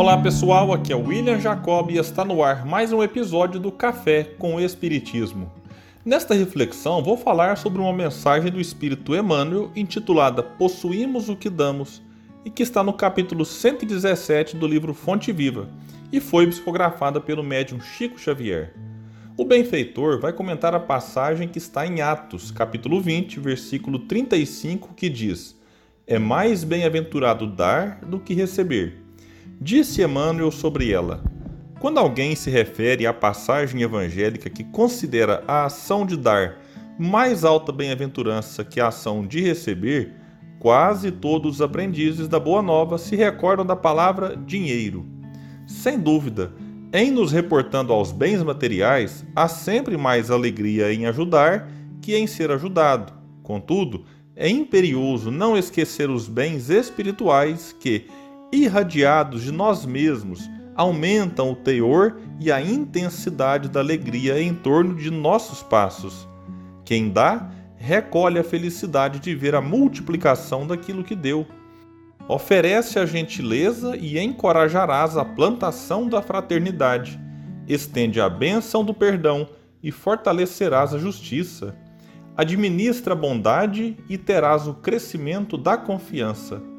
Olá 0.00 0.16
pessoal, 0.16 0.72
aqui 0.72 0.94
é 0.94 0.96
o 0.96 1.08
William 1.08 1.38
Jacob 1.38 1.90
e 1.90 1.98
está 1.98 2.24
no 2.24 2.42
ar 2.42 2.64
mais 2.64 2.90
um 2.90 3.02
episódio 3.02 3.60
do 3.60 3.70
Café 3.70 4.24
com 4.38 4.54
o 4.54 4.60
Espiritismo. 4.60 5.52
Nesta 6.02 6.32
reflexão 6.32 7.02
vou 7.02 7.18
falar 7.18 7.58
sobre 7.58 7.82
uma 7.82 7.92
mensagem 7.92 8.50
do 8.50 8.58
Espírito 8.58 9.14
Emmanuel 9.14 9.70
intitulada 9.76 10.42
Possuímos 10.42 11.28
o 11.28 11.36
que 11.36 11.50
Damos 11.50 12.00
e 12.46 12.48
que 12.48 12.62
está 12.62 12.82
no 12.82 12.94
capítulo 12.94 13.44
117 13.44 14.56
do 14.56 14.66
livro 14.66 14.94
Fonte 14.94 15.32
Viva 15.32 15.68
e 16.10 16.18
foi 16.18 16.46
psicografada 16.46 17.20
pelo 17.20 17.44
médium 17.44 17.78
Chico 17.78 18.18
Xavier. 18.18 18.72
O 19.36 19.44
benfeitor 19.44 20.18
vai 20.18 20.32
comentar 20.32 20.74
a 20.74 20.80
passagem 20.80 21.46
que 21.46 21.58
está 21.58 21.86
em 21.86 22.00
Atos, 22.00 22.50
capítulo 22.50 23.02
20, 23.02 23.38
versículo 23.38 23.98
35, 23.98 24.94
que 24.94 25.10
diz: 25.10 25.60
É 26.06 26.18
mais 26.18 26.64
bem-aventurado 26.64 27.46
dar 27.46 28.00
do 28.00 28.18
que 28.18 28.32
receber. 28.32 28.99
Disse 29.62 30.02
Emmanuel 30.02 30.50
sobre 30.50 30.90
ela: 30.90 31.22
Quando 31.78 31.98
alguém 31.98 32.34
se 32.34 32.48
refere 32.48 33.06
à 33.06 33.12
passagem 33.12 33.82
evangélica 33.82 34.48
que 34.48 34.64
considera 34.64 35.44
a 35.46 35.66
ação 35.66 36.06
de 36.06 36.16
dar 36.16 36.56
mais 36.98 37.44
alta 37.44 37.70
bem-aventurança 37.70 38.64
que 38.64 38.80
a 38.80 38.88
ação 38.88 39.26
de 39.26 39.42
receber, 39.42 40.14
quase 40.58 41.10
todos 41.10 41.56
os 41.56 41.62
aprendizes 41.62 42.26
da 42.26 42.40
Boa 42.40 42.62
Nova 42.62 42.96
se 42.96 43.14
recordam 43.16 43.66
da 43.66 43.76
palavra 43.76 44.34
dinheiro. 44.34 45.04
Sem 45.66 45.98
dúvida, 45.98 46.52
em 46.90 47.10
nos 47.10 47.30
reportando 47.30 47.92
aos 47.92 48.12
bens 48.12 48.42
materiais, 48.42 49.26
há 49.36 49.46
sempre 49.46 49.96
mais 49.98 50.30
alegria 50.30 50.90
em 50.90 51.04
ajudar 51.04 51.70
que 52.00 52.16
em 52.16 52.26
ser 52.26 52.50
ajudado. 52.50 53.12
Contudo, 53.42 54.06
é 54.34 54.48
imperioso 54.48 55.30
não 55.30 55.54
esquecer 55.56 56.08
os 56.08 56.28
bens 56.28 56.70
espirituais 56.70 57.76
que, 57.78 58.06
irradiados 58.52 59.42
de 59.42 59.52
nós 59.52 59.84
mesmos, 59.84 60.48
aumentam 60.74 61.52
o 61.52 61.56
teor 61.56 62.16
e 62.38 62.50
a 62.50 62.60
intensidade 62.60 63.68
da 63.68 63.80
alegria 63.80 64.40
em 64.40 64.54
torno 64.54 64.94
de 64.94 65.10
nossos 65.10 65.62
passos. 65.62 66.26
Quem 66.84 67.10
dá, 67.10 67.50
recolhe 67.76 68.38
a 68.38 68.44
felicidade 68.44 69.20
de 69.20 69.34
ver 69.34 69.54
a 69.54 69.60
multiplicação 69.60 70.66
daquilo 70.66 71.04
que 71.04 71.14
deu. 71.14 71.46
Oferece 72.28 72.98
a 72.98 73.06
gentileza 73.06 73.96
e 73.96 74.18
encorajarás 74.18 75.16
a 75.16 75.24
plantação 75.24 76.08
da 76.08 76.22
fraternidade. 76.22 77.20
Estende 77.66 78.20
a 78.20 78.28
bênção 78.28 78.84
do 78.84 78.94
perdão 78.94 79.48
e 79.82 79.90
fortalecerás 79.90 80.94
a 80.94 80.98
justiça. 80.98 81.74
Administra 82.36 83.14
a 83.14 83.16
bondade 83.16 83.96
e 84.08 84.16
terás 84.16 84.66
o 84.66 84.74
crescimento 84.74 85.58
da 85.58 85.76
confiança. 85.76 86.69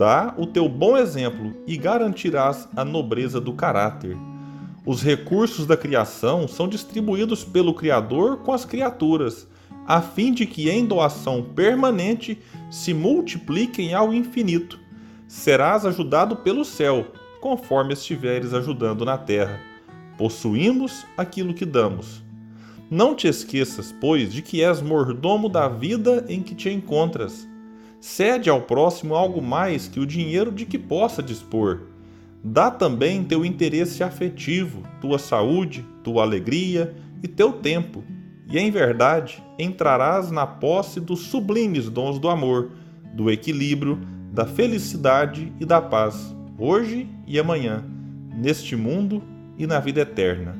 Dá 0.00 0.32
o 0.38 0.46
teu 0.46 0.66
bom 0.66 0.96
exemplo 0.96 1.54
e 1.66 1.76
garantirás 1.76 2.66
a 2.74 2.82
nobreza 2.86 3.38
do 3.38 3.52
caráter. 3.52 4.16
Os 4.86 5.02
recursos 5.02 5.66
da 5.66 5.76
criação 5.76 6.48
são 6.48 6.66
distribuídos 6.66 7.44
pelo 7.44 7.74
Criador 7.74 8.38
com 8.38 8.50
as 8.50 8.64
criaturas, 8.64 9.46
a 9.86 10.00
fim 10.00 10.32
de 10.32 10.46
que 10.46 10.70
em 10.70 10.86
doação 10.86 11.42
permanente 11.42 12.38
se 12.70 12.94
multipliquem 12.94 13.92
ao 13.92 14.10
infinito. 14.10 14.80
Serás 15.28 15.84
ajudado 15.84 16.34
pelo 16.36 16.64
céu, 16.64 17.08
conforme 17.38 17.92
estiveres 17.92 18.54
ajudando 18.54 19.04
na 19.04 19.18
terra. 19.18 19.60
Possuímos 20.16 21.04
aquilo 21.14 21.52
que 21.52 21.66
damos. 21.66 22.22
Não 22.90 23.14
te 23.14 23.28
esqueças, 23.28 23.94
pois, 24.00 24.32
de 24.32 24.40
que 24.40 24.64
és 24.64 24.80
mordomo 24.80 25.46
da 25.46 25.68
vida 25.68 26.24
em 26.26 26.42
que 26.42 26.54
te 26.54 26.70
encontras 26.70 27.49
Cede 28.00 28.48
ao 28.48 28.62
próximo 28.62 29.14
algo 29.14 29.42
mais 29.42 29.86
que 29.86 30.00
o 30.00 30.06
dinheiro 30.06 30.50
de 30.50 30.64
que 30.64 30.78
possa 30.78 31.22
dispor. 31.22 31.82
Dá 32.42 32.70
também 32.70 33.22
teu 33.22 33.44
interesse 33.44 34.02
afetivo, 34.02 34.82
tua 35.02 35.18
saúde, 35.18 35.84
tua 36.02 36.22
alegria 36.22 36.94
e 37.22 37.28
teu 37.28 37.52
tempo, 37.52 38.02
e 38.50 38.58
em 38.58 38.70
verdade 38.70 39.44
entrarás 39.58 40.30
na 40.30 40.46
posse 40.46 40.98
dos 40.98 41.26
sublimes 41.26 41.90
dons 41.90 42.18
do 42.18 42.30
amor, 42.30 42.70
do 43.12 43.30
equilíbrio, 43.30 44.00
da 44.32 44.46
felicidade 44.46 45.52
e 45.60 45.66
da 45.66 45.82
paz, 45.82 46.34
hoje 46.56 47.06
e 47.26 47.38
amanhã, 47.38 47.84
neste 48.34 48.74
mundo 48.74 49.22
e 49.58 49.66
na 49.66 49.78
vida 49.78 50.00
eterna. 50.00 50.56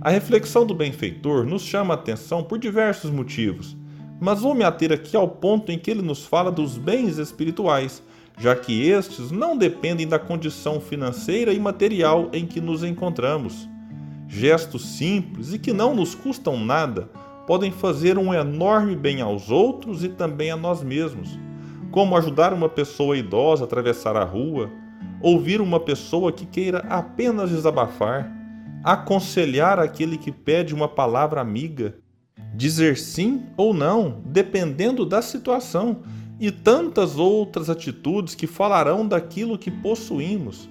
A 0.00 0.10
reflexão 0.10 0.66
do 0.66 0.74
benfeitor 0.74 1.46
nos 1.46 1.62
chama 1.62 1.94
a 1.94 1.96
atenção 1.96 2.42
por 2.42 2.58
diversos 2.58 3.12
motivos 3.12 3.77
mas 4.20 4.40
vou 4.40 4.54
me 4.54 4.64
ater 4.64 4.92
aqui 4.92 5.16
ao 5.16 5.28
ponto 5.28 5.70
em 5.70 5.78
que 5.78 5.90
ele 5.90 6.02
nos 6.02 6.24
fala 6.24 6.50
dos 6.50 6.76
bens 6.76 7.18
espirituais, 7.18 8.02
já 8.36 8.54
que 8.54 8.88
estes 8.88 9.30
não 9.30 9.56
dependem 9.56 10.06
da 10.06 10.18
condição 10.18 10.80
financeira 10.80 11.52
e 11.52 11.58
material 11.58 12.28
em 12.32 12.46
que 12.46 12.60
nos 12.60 12.82
encontramos. 12.82 13.68
Gestos 14.26 14.84
simples 14.84 15.52
e 15.52 15.58
que 15.58 15.72
não 15.72 15.94
nos 15.94 16.14
custam 16.14 16.58
nada 16.58 17.08
podem 17.46 17.72
fazer 17.72 18.18
um 18.18 18.34
enorme 18.34 18.94
bem 18.94 19.22
aos 19.22 19.50
outros 19.50 20.04
e 20.04 20.08
também 20.08 20.50
a 20.50 20.56
nós 20.56 20.82
mesmos, 20.82 21.38
como 21.90 22.16
ajudar 22.16 22.52
uma 22.52 22.68
pessoa 22.68 23.16
idosa 23.16 23.64
a 23.64 23.66
atravessar 23.66 24.16
a 24.16 24.24
rua, 24.24 24.70
ouvir 25.22 25.60
uma 25.60 25.80
pessoa 25.80 26.30
que 26.30 26.44
queira 26.44 26.80
apenas 26.90 27.50
desabafar, 27.50 28.30
aconselhar 28.84 29.78
aquele 29.78 30.18
que 30.18 30.30
pede 30.30 30.74
uma 30.74 30.86
palavra 30.88 31.40
amiga 31.40 31.96
dizer 32.58 32.98
sim 32.98 33.44
ou 33.56 33.72
não, 33.72 34.20
dependendo 34.26 35.06
da 35.06 35.22
situação, 35.22 35.98
e 36.40 36.50
tantas 36.50 37.16
outras 37.16 37.70
atitudes 37.70 38.34
que 38.34 38.48
falarão 38.48 39.06
daquilo 39.06 39.56
que 39.56 39.70
possuímos. 39.70 40.68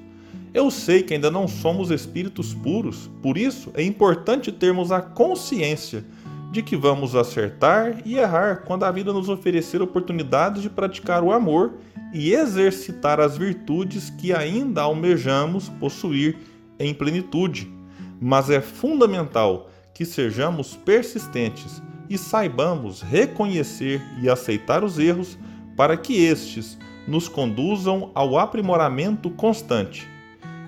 Eu 0.54 0.70
sei 0.70 1.02
que 1.02 1.14
ainda 1.14 1.32
não 1.32 1.48
somos 1.48 1.90
espíritos 1.90 2.54
puros, 2.54 3.10
por 3.22 3.38
isso 3.38 3.72
é 3.74 3.82
importante 3.82 4.52
termos 4.52 4.92
a 4.92 5.00
consciência 5.00 6.04
de 6.52 6.62
que 6.62 6.76
vamos 6.76 7.16
acertar 7.16 8.02
e 8.06 8.18
errar 8.18 8.64
quando 8.66 8.84
a 8.84 8.92
vida 8.92 9.14
nos 9.14 9.30
oferecer 9.30 9.82
oportunidades 9.82 10.62
de 10.62 10.70
praticar 10.70 11.24
o 11.24 11.32
amor 11.32 11.76
e 12.14 12.34
exercitar 12.34 13.22
as 13.22 13.38
virtudes 13.38 14.10
que 14.10 14.34
ainda 14.34 14.82
almejamos 14.82 15.70
possuir 15.70 16.38
em 16.78 16.94
plenitude. 16.94 17.72
Mas 18.20 18.50
é 18.50 18.60
fundamental 18.60 19.70
que 19.98 20.06
sejamos 20.06 20.76
persistentes 20.76 21.82
e 22.08 22.20
saibamos 22.20 23.02
reconhecer 23.02 24.00
e 24.22 24.30
aceitar 24.30 24.84
os 24.84 25.00
erros 25.00 25.36
para 25.76 25.98
que 25.98 26.24
estes 26.24 26.78
nos 27.08 27.28
conduzam 27.28 28.12
ao 28.14 28.38
aprimoramento 28.38 29.32
constante. 29.32 30.08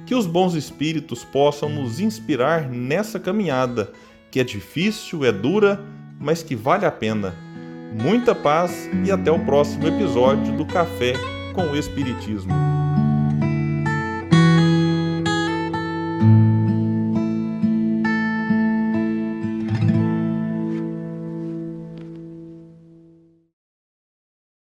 Que 0.08 0.16
os 0.16 0.26
bons 0.26 0.56
espíritos 0.56 1.24
possam 1.24 1.70
nos 1.70 2.00
inspirar 2.00 2.68
nessa 2.68 3.20
caminhada, 3.20 3.94
que 4.32 4.40
é 4.40 4.44
difícil, 4.44 5.24
é 5.24 5.32
dura, 5.32 5.80
mas 6.20 6.42
que 6.42 6.56
vale 6.56 6.88
a 6.88 6.92
pena. 6.92 7.36
Muita 8.02 8.34
paz 8.34 8.90
e 9.06 9.12
até 9.12 9.32
o 9.32 9.46
próximo 9.46 9.88
episódio 9.88 10.58
do 10.58 10.66
Café 10.66 11.14
com 11.54 11.66
o 11.66 11.78
Espiritismo. 11.78 12.69